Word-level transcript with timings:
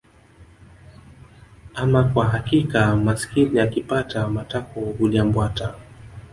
Ama 1.73 2.03
kwa 2.03 2.25
hakika 2.25 2.95
maskini 2.95 3.59
akipata 3.59 4.27
matako 4.29 4.79
hulia 4.79 5.25
mbwata 5.25 5.75